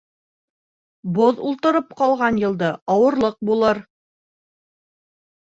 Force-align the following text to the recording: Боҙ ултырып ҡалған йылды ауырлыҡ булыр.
Боҙ 1.17 1.41
ултырып 1.49 1.91
ҡалған 1.99 2.41
йылды 2.45 2.71
ауырлыҡ 2.95 3.39
булыр. 3.51 3.83